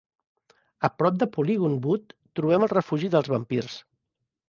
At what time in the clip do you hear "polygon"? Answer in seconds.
1.35-1.77